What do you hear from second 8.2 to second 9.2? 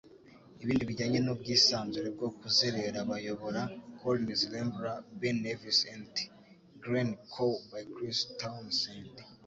Townsend.